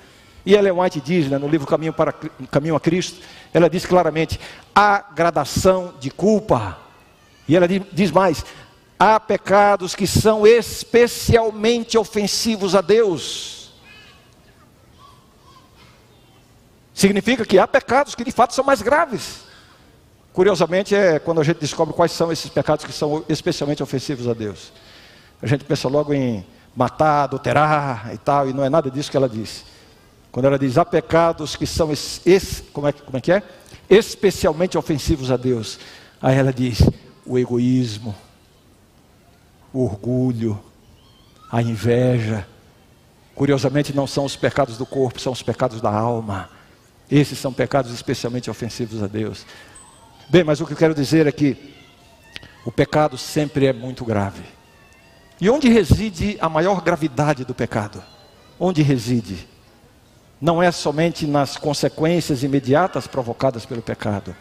[0.49, 2.11] E Ellen White diz, né, no livro Caminho, para,
[2.49, 3.21] Caminho a Cristo,
[3.53, 4.39] ela diz claramente:
[4.73, 6.75] há gradação de culpa.
[7.47, 8.43] E ela diz mais:
[8.97, 13.73] há pecados que são especialmente ofensivos a Deus.
[16.95, 19.41] Significa que há pecados que de fato são mais graves.
[20.33, 24.33] Curiosamente, é quando a gente descobre quais são esses pecados que são especialmente ofensivos a
[24.33, 24.73] Deus.
[25.43, 26.43] A gente pensa logo em
[26.75, 29.77] matar, adulterar e tal, e não é nada disso que ela disse.
[30.31, 33.43] Quando ela diz há pecados que são es, es, como, é, como é que é?
[33.89, 35.79] especialmente ofensivos a Deus.
[36.21, 36.81] Aí ela diz:
[37.25, 38.15] o egoísmo,
[39.73, 40.59] o orgulho,
[41.51, 42.47] a inveja.
[43.33, 46.49] Curiosamente, não são os pecados do corpo, são os pecados da alma.
[47.09, 49.45] Esses são pecados especialmente ofensivos a Deus.
[50.29, 51.73] Bem, mas o que eu quero dizer é que
[52.65, 54.43] o pecado sempre é muito grave.
[55.41, 58.03] E onde reside a maior gravidade do pecado?
[58.59, 59.47] Onde reside?
[60.39, 64.35] Não é somente nas consequências imediatas provocadas pelo pecado.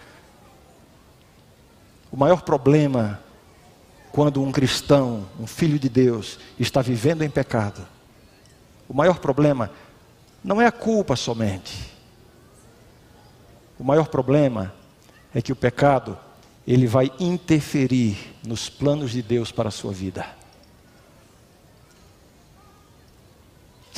[2.11, 3.21] O maior problema
[4.13, 7.87] quando um cristão, um filho de Deus, está vivendo em pecado,
[8.89, 9.71] o maior problema
[10.43, 11.93] não é a culpa somente.
[13.79, 14.73] O maior problema
[15.35, 16.19] é que o pecado,
[16.67, 20.38] ele vai interferir nos planos de Deus para a sua vida.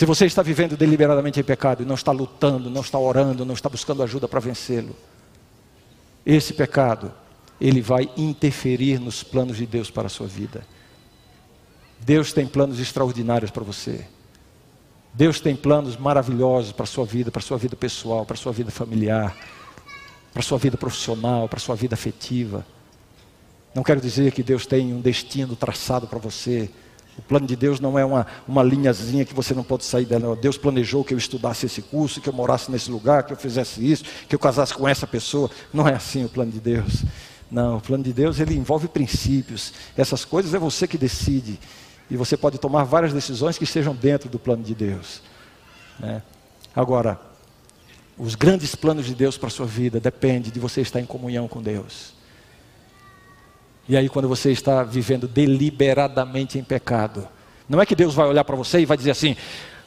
[0.00, 3.52] Se você está vivendo deliberadamente em pecado e não está lutando, não está orando, não
[3.52, 4.96] está buscando ajuda para vencê-lo,
[6.24, 7.12] esse pecado,
[7.60, 10.66] ele vai interferir nos planos de Deus para a sua vida.
[11.98, 14.06] Deus tem planos extraordinários para você.
[15.12, 18.38] Deus tem planos maravilhosos para a sua vida, para a sua vida pessoal, para a
[18.38, 19.36] sua vida familiar
[20.32, 22.64] para a sua vida profissional, para a sua vida afetiva.
[23.74, 26.70] Não quero dizer que Deus tem um destino traçado para você.
[27.20, 30.34] O plano de Deus não é uma, uma linhazinha que você não pode sair dela.
[30.34, 33.86] Deus planejou que eu estudasse esse curso, que eu morasse nesse lugar, que eu fizesse
[33.86, 35.50] isso, que eu casasse com essa pessoa.
[35.70, 37.04] Não é assim o plano de Deus.
[37.50, 39.74] Não, o plano de Deus ele envolve princípios.
[39.98, 41.60] Essas coisas é você que decide.
[42.10, 45.20] E você pode tomar várias decisões que estejam dentro do plano de Deus.
[45.98, 46.22] Né?
[46.74, 47.20] Agora,
[48.16, 51.46] os grandes planos de Deus para a sua vida dependem de você estar em comunhão
[51.46, 52.14] com Deus.
[53.88, 57.26] E aí, quando você está vivendo deliberadamente em pecado,
[57.68, 59.36] não é que Deus vai olhar para você e vai dizer assim: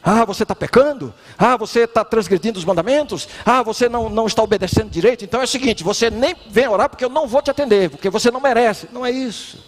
[0.06, 1.14] ah, você está pecando?
[1.38, 3.26] Ah, você está transgredindo os mandamentos?
[3.44, 5.24] Ah, você não, não está obedecendo direito?
[5.24, 8.10] Então é o seguinte: você nem vem orar porque eu não vou te atender, porque
[8.10, 8.86] você não merece.
[8.92, 9.64] Não é isso.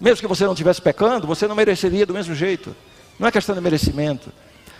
[0.00, 2.74] Mesmo que você não estivesse pecando, você não mereceria do mesmo jeito.
[3.18, 4.32] Não é questão de merecimento.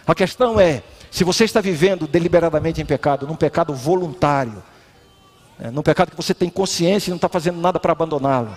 [0.07, 4.63] A questão é: se você está vivendo deliberadamente em pecado, num pecado voluntário,
[5.63, 8.53] é, num pecado que você tem consciência e não está fazendo nada para abandoná-lo,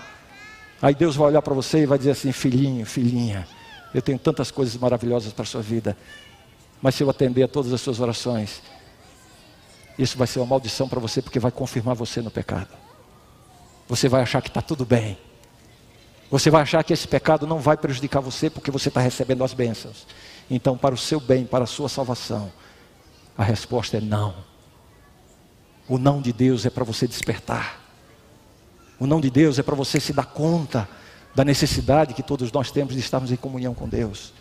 [0.82, 3.48] aí Deus vai olhar para você e vai dizer assim: filhinho, filhinha,
[3.94, 5.96] eu tenho tantas coisas maravilhosas para a sua vida,
[6.82, 8.60] mas se eu atender a todas as suas orações,
[10.00, 12.70] isso vai ser uma maldição para você, porque vai confirmar você no pecado.
[13.88, 15.16] Você vai achar que está tudo bem.
[16.32, 19.54] Você vai achar que esse pecado não vai prejudicar você, porque você está recebendo as
[19.54, 20.08] bênçãos.
[20.50, 22.52] Então, para o seu bem, para a sua salvação,
[23.38, 24.55] a resposta é não.
[25.88, 27.82] O não de Deus é para você despertar.
[29.00, 30.88] O não de Deus é para você se dar conta
[31.34, 34.34] da necessidade que todos nós temos de estarmos em comunhão com Deus,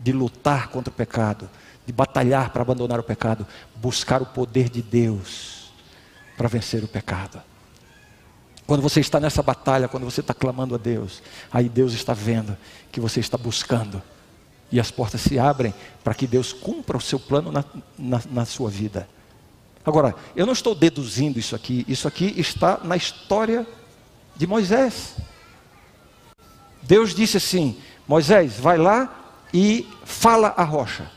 [0.00, 1.48] de lutar contra o pecado,
[1.86, 5.72] de batalhar para abandonar o pecado, buscar o poder de Deus
[6.36, 7.40] para vencer o pecado.
[8.66, 12.56] Quando você está nessa batalha, quando você está clamando a Deus, aí Deus está vendo
[12.92, 14.02] que você está buscando.
[14.70, 17.64] E as portas se abrem para que Deus cumpra o seu plano na,
[17.98, 19.08] na, na sua vida.
[19.84, 23.66] Agora, eu não estou deduzindo isso aqui, isso aqui está na história
[24.36, 25.16] de Moisés.
[26.82, 31.10] Deus disse assim: Moisés, vai lá e fala a rocha.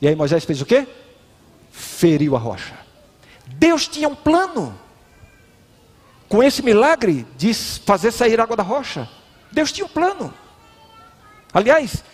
[0.00, 0.86] E aí Moisés fez o quê?
[1.70, 2.74] Feriu a rocha.
[3.46, 4.78] Deus tinha um plano
[6.28, 9.08] com esse milagre de fazer sair água da rocha.
[9.52, 10.32] Deus tinha um plano.
[11.52, 12.04] Aliás,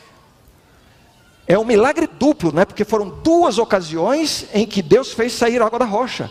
[1.47, 2.65] é um milagre duplo, né?
[2.65, 6.31] porque foram duas ocasiões em que Deus fez sair água da rocha.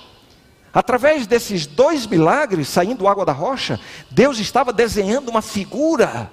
[0.74, 6.32] Através desses dois milagres, saindo água da rocha, Deus estava desenhando uma figura,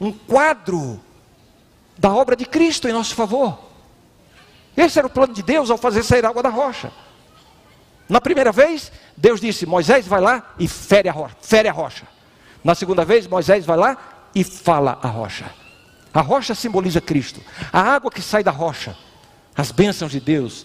[0.00, 1.00] um quadro
[1.96, 3.58] da obra de Cristo em nosso favor.
[4.76, 6.90] Esse era o plano de Deus ao fazer sair água da rocha.
[8.08, 11.36] Na primeira vez, Deus disse: Moisés vai lá e fere a rocha.
[11.40, 12.06] Fere a rocha.
[12.62, 13.96] Na segunda vez, Moisés vai lá
[14.34, 15.63] e fala a rocha.
[16.14, 17.40] A rocha simboliza Cristo.
[17.72, 18.96] A água que sai da rocha,
[19.56, 20.64] as bênçãos de Deus,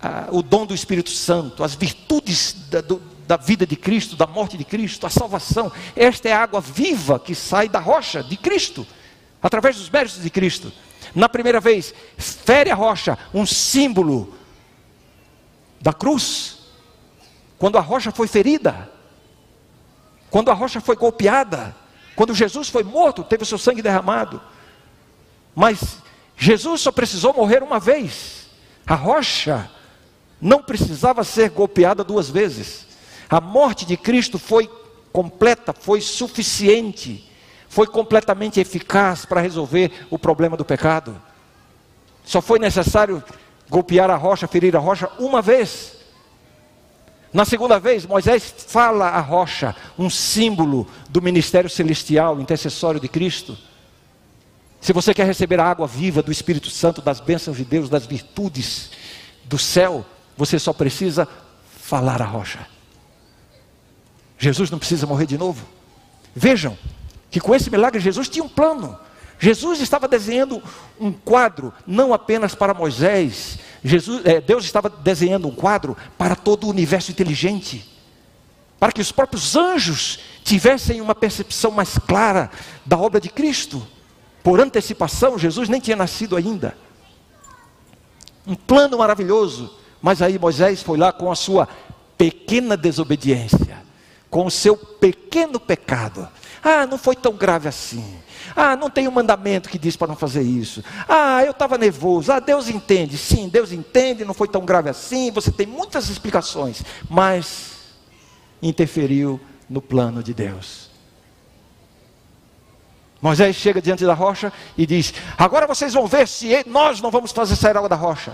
[0.00, 4.26] a, o dom do Espírito Santo, as virtudes da, do, da vida de Cristo, da
[4.26, 5.70] morte de Cristo, a salvação.
[5.94, 8.86] Esta é a água viva que sai da rocha de Cristo,
[9.42, 10.72] através dos méritos de Cristo.
[11.14, 14.34] Na primeira vez, fere a rocha, um símbolo
[15.82, 16.60] da cruz.
[17.58, 18.90] Quando a rocha foi ferida,
[20.30, 21.76] quando a rocha foi golpeada,
[22.16, 24.40] quando Jesus foi morto, teve o seu sangue derramado.
[25.54, 25.98] Mas
[26.36, 28.48] Jesus só precisou morrer uma vez.
[28.86, 29.70] A rocha
[30.40, 32.86] não precisava ser golpeada duas vezes.
[33.30, 34.68] A morte de Cristo foi
[35.12, 37.30] completa, foi suficiente,
[37.68, 41.20] foi completamente eficaz para resolver o problema do pecado.
[42.24, 43.22] Só foi necessário
[43.68, 45.96] golpear a rocha, ferir a rocha uma vez.
[47.32, 53.56] Na segunda vez, Moisés fala a rocha, um símbolo do ministério celestial, intercessório de Cristo.
[54.82, 58.04] Se você quer receber a água viva do Espírito Santo, das bênçãos de Deus, das
[58.04, 58.90] virtudes
[59.44, 60.04] do céu,
[60.36, 61.28] você só precisa
[61.80, 62.66] falar a rocha.
[64.36, 65.64] Jesus não precisa morrer de novo.
[66.34, 66.76] Vejam
[67.30, 68.98] que com esse milagre Jesus tinha um plano.
[69.38, 70.60] Jesus estava desenhando
[70.98, 76.64] um quadro não apenas para Moisés, Jesus, é, Deus estava desenhando um quadro para todo
[76.64, 77.88] o universo inteligente,
[78.80, 82.50] para que os próprios anjos tivessem uma percepção mais clara
[82.84, 83.86] da obra de Cristo.
[84.42, 86.76] Por antecipação, Jesus nem tinha nascido ainda.
[88.46, 91.68] Um plano maravilhoso, mas aí Moisés foi lá com a sua
[92.18, 93.82] pequena desobediência,
[94.28, 96.28] com o seu pequeno pecado.
[96.62, 98.18] Ah, não foi tão grave assim.
[98.54, 100.84] Ah, não tem um mandamento que diz para não fazer isso.
[101.08, 102.32] Ah, eu estava nervoso.
[102.32, 103.16] Ah, Deus entende.
[103.16, 105.30] Sim, Deus entende, não foi tão grave assim.
[105.30, 107.72] Você tem muitas explicações, mas
[108.62, 110.91] interferiu no plano de Deus.
[113.22, 117.30] Moisés chega diante da rocha e diz: Agora vocês vão ver se nós não vamos
[117.30, 118.32] fazer sair água da rocha.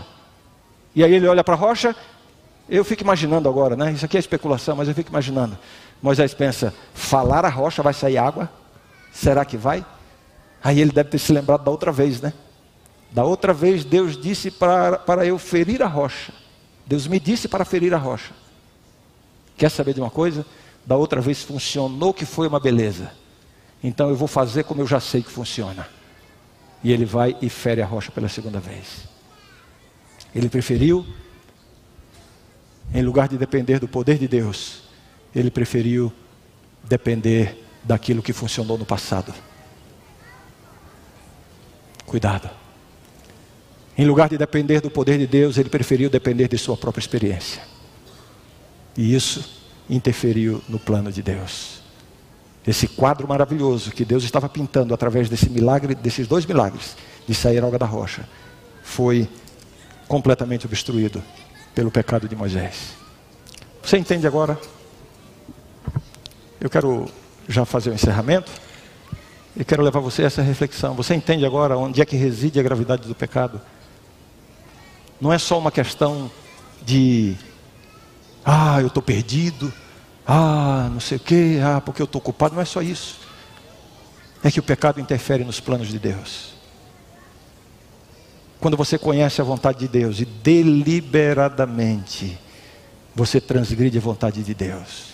[0.95, 1.95] E aí ele olha para a rocha.
[2.67, 3.93] Eu fico imaginando agora, né?
[3.93, 5.59] Isso aqui é especulação, mas eu fico imaginando.
[6.03, 8.51] Moisés pensa: falar a rocha vai sair água?
[9.13, 9.85] Será que vai?
[10.65, 12.33] Aí ele deve ter se lembrado da outra vez, né?
[13.11, 16.33] Da outra vez Deus disse para, para eu ferir a rocha.
[16.87, 18.33] Deus me disse para ferir a rocha.
[19.55, 20.47] Quer saber de uma coisa?
[20.87, 23.13] Da outra vez funcionou que foi uma beleza.
[23.83, 25.89] Então eu vou fazer como eu já sei que funciona.
[26.83, 29.09] E ele vai e fere a rocha pela segunda vez.
[30.35, 31.07] Ele preferiu,
[32.95, 34.83] em lugar de depender do poder de Deus,
[35.35, 36.13] ele preferiu
[36.85, 39.35] depender daquilo que funcionou no passado.
[42.07, 42.51] Cuidado.
[43.97, 47.63] Em lugar de depender do poder de Deus, ele preferiu depender de sua própria experiência.
[48.97, 49.59] E isso
[49.91, 51.83] interferiu no plano de Deus.
[52.69, 57.65] Esse quadro maravilhoso que Deus estava pintando através desse milagre, desses dois milagres, de sair
[57.65, 58.29] água da rocha,
[58.83, 59.27] foi
[60.07, 61.25] completamente obstruído
[61.75, 62.91] pelo pecado de Moisés.
[63.83, 64.61] Você entende agora?
[66.61, 67.07] Eu quero
[67.49, 68.53] já fazer o encerramento
[69.57, 70.93] e quero levar você a essa reflexão.
[70.93, 73.59] Você entende agora onde é que reside a gravidade do pecado?
[75.19, 76.31] Não é só uma questão
[76.85, 77.35] de,
[78.45, 79.73] ah, eu estou perdido,
[80.31, 82.55] ah, não sei o quê, ah, porque eu estou ocupado.
[82.55, 83.19] Não é só isso.
[84.45, 86.53] É que o pecado interfere nos planos de Deus.
[88.61, 92.39] Quando você conhece a vontade de Deus e deliberadamente
[93.15, 95.09] você transgride a vontade de Deus,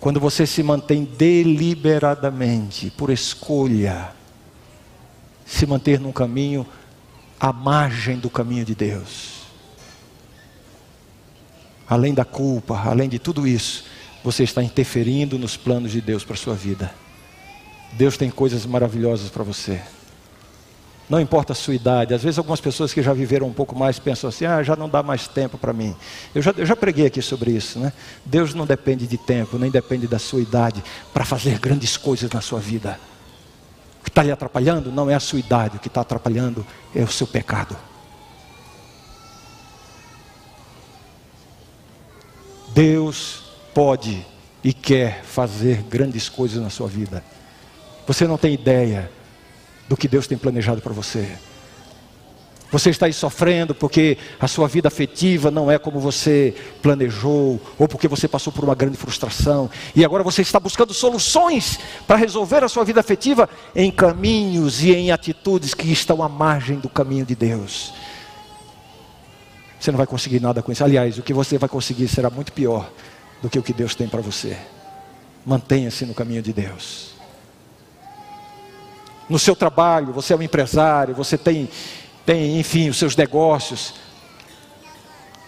[0.00, 4.12] Quando você se mantém deliberadamente, por escolha,
[5.46, 6.66] se manter num caminho
[7.40, 9.33] à margem do caminho de Deus.
[11.94, 13.84] Além da culpa, além de tudo isso,
[14.24, 16.92] você está interferindo nos planos de Deus para a sua vida.
[17.92, 19.80] Deus tem coisas maravilhosas para você.
[21.08, 24.00] Não importa a sua idade, às vezes algumas pessoas que já viveram um pouco mais
[24.00, 25.94] pensam assim: ah, já não dá mais tempo para mim.
[26.34, 27.92] Eu já, eu já preguei aqui sobre isso, né?
[28.24, 30.82] Deus não depende de tempo, nem depende da sua idade
[31.12, 32.98] para fazer grandes coisas na sua vida.
[34.00, 37.04] O que está lhe atrapalhando não é a sua idade, o que está atrapalhando é
[37.04, 37.76] o seu pecado.
[42.74, 44.26] Deus pode
[44.62, 47.22] e quer fazer grandes coisas na sua vida.
[48.06, 49.10] Você não tem ideia
[49.88, 51.28] do que Deus tem planejado para você.
[52.72, 56.52] Você está aí sofrendo porque a sua vida afetiva não é como você
[56.82, 61.78] planejou, ou porque você passou por uma grande frustração, e agora você está buscando soluções
[62.04, 66.80] para resolver a sua vida afetiva em caminhos e em atitudes que estão à margem
[66.80, 67.92] do caminho de Deus.
[69.84, 70.82] Você não vai conseguir nada com isso.
[70.82, 72.90] Aliás, o que você vai conseguir será muito pior
[73.42, 74.56] do que o que Deus tem para você.
[75.44, 77.14] Mantenha-se no caminho de Deus
[79.28, 81.68] no seu trabalho, você é um empresário, você tem,
[82.24, 83.94] tem, enfim, os seus negócios.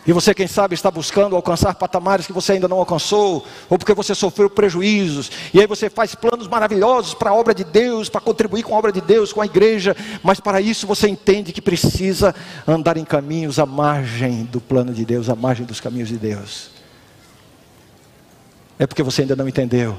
[0.07, 3.93] E você, quem sabe, está buscando alcançar patamares que você ainda não alcançou, ou porque
[3.93, 8.21] você sofreu prejuízos, e aí você faz planos maravilhosos para a obra de Deus, para
[8.21, 11.61] contribuir com a obra de Deus, com a igreja, mas para isso você entende que
[11.61, 12.33] precisa
[12.69, 16.71] andar em caminhos à margem do plano de Deus, à margem dos caminhos de Deus.
[18.79, 19.99] É porque você ainda não entendeu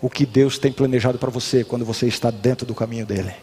[0.00, 3.34] o que Deus tem planejado para você quando você está dentro do caminho dele.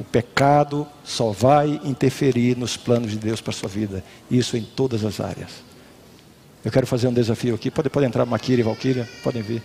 [0.00, 4.62] O pecado só vai interferir nos planos de Deus para a sua vida, isso em
[4.62, 5.50] todas as áreas.
[6.64, 9.62] Eu quero fazer um desafio aqui, pode, pode entrar Maquira e Valquíria, podem vir.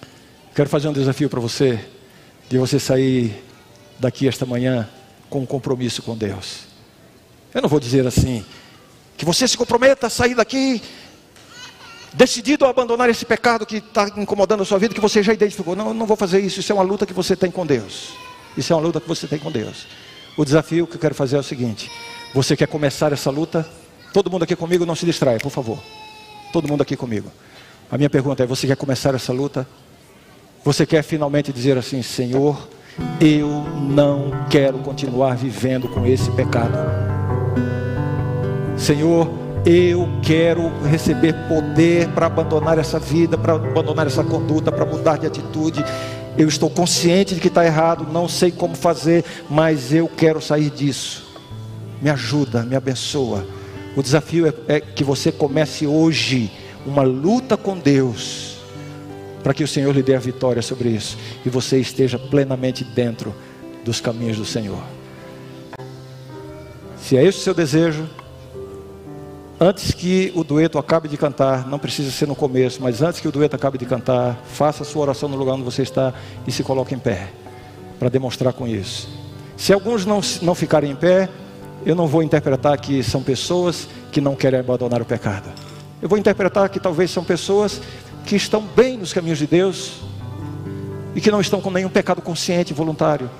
[0.00, 1.78] Eu quero fazer um desafio para você,
[2.48, 3.44] de você sair
[3.96, 4.88] daqui esta manhã
[5.30, 6.64] com um compromisso com Deus.
[7.54, 8.44] Eu não vou dizer assim,
[9.16, 10.82] que você se comprometa a sair daqui
[12.12, 15.76] decidido a abandonar esse pecado que está incomodando a sua vida, que você já identificou.
[15.76, 18.31] Não, não vou fazer isso, isso é uma luta que você tem com Deus.
[18.56, 19.86] Isso é uma luta que você tem com Deus.
[20.36, 21.90] O desafio que eu quero fazer é o seguinte:
[22.34, 23.66] você quer começar essa luta?
[24.12, 25.78] Todo mundo aqui comigo, não se distraia, por favor.
[26.52, 27.30] Todo mundo aqui comigo.
[27.90, 29.66] A minha pergunta é: você quer começar essa luta?
[30.64, 32.68] Você quer finalmente dizer assim, Senhor,
[33.20, 33.48] eu
[33.80, 36.78] não quero continuar vivendo com esse pecado.
[38.76, 39.28] Senhor,
[39.66, 45.26] eu quero receber poder para abandonar essa vida, para abandonar essa conduta, para mudar de
[45.26, 45.84] atitude.
[46.36, 50.70] Eu estou consciente de que está errado, não sei como fazer, mas eu quero sair
[50.70, 51.30] disso.
[52.00, 53.46] Me ajuda, me abençoa.
[53.94, 56.50] O desafio é, é que você comece hoje
[56.86, 58.56] uma luta com Deus,
[59.42, 63.34] para que o Senhor lhe dê a vitória sobre isso e você esteja plenamente dentro
[63.84, 64.82] dos caminhos do Senhor.
[66.96, 68.08] Se é esse o seu desejo,
[69.64, 73.28] Antes que o dueto acabe de cantar, não precisa ser no começo, mas antes que
[73.28, 76.12] o dueto acabe de cantar, faça a sua oração no lugar onde você está
[76.44, 77.28] e se coloque em pé,
[77.96, 79.08] para demonstrar com isso.
[79.56, 81.28] Se alguns não, não ficarem em pé,
[81.86, 85.48] eu não vou interpretar que são pessoas que não querem abandonar o pecado.
[86.02, 87.80] Eu vou interpretar que talvez são pessoas
[88.26, 90.00] que estão bem nos caminhos de Deus
[91.14, 93.30] e que não estão com nenhum pecado consciente voluntário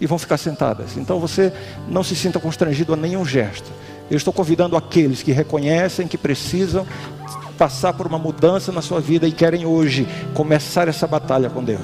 [0.00, 0.96] e vão ficar sentadas.
[0.96, 1.52] Então você
[1.88, 3.70] não se sinta constrangido a nenhum gesto.
[4.10, 6.86] Eu estou convidando aqueles que reconhecem que precisam
[7.58, 11.80] passar por uma mudança na sua vida e querem hoje começar essa batalha com Deus.